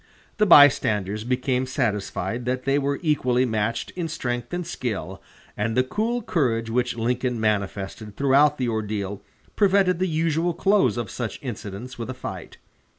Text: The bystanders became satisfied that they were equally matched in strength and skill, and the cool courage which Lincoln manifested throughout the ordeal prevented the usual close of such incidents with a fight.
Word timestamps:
The 0.37 0.47
bystanders 0.47 1.23
became 1.23 1.67
satisfied 1.67 2.45
that 2.45 2.65
they 2.65 2.79
were 2.79 2.99
equally 3.03 3.45
matched 3.45 3.91
in 3.91 4.07
strength 4.07 4.51
and 4.51 4.65
skill, 4.65 5.21
and 5.55 5.77
the 5.77 5.83
cool 5.83 6.23
courage 6.23 6.71
which 6.71 6.95
Lincoln 6.97 7.39
manifested 7.39 8.17
throughout 8.17 8.57
the 8.57 8.67
ordeal 8.67 9.21
prevented 9.55 9.99
the 9.99 10.07
usual 10.07 10.55
close 10.55 10.97
of 10.97 11.11
such 11.11 11.37
incidents 11.43 11.99
with 11.99 12.09
a 12.09 12.15
fight. 12.15 12.57